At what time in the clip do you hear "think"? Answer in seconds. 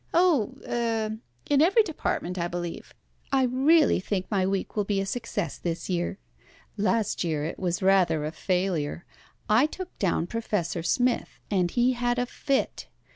3.99-4.25